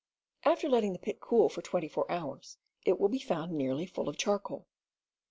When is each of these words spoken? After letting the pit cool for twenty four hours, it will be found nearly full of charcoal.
After 0.43 0.67
letting 0.67 0.93
the 0.93 0.97
pit 0.99 1.19
cool 1.19 1.47
for 1.47 1.61
twenty 1.61 1.87
four 1.87 2.11
hours, 2.11 2.57
it 2.87 2.99
will 2.99 3.07
be 3.07 3.19
found 3.19 3.51
nearly 3.51 3.85
full 3.85 4.09
of 4.09 4.17
charcoal. 4.17 4.65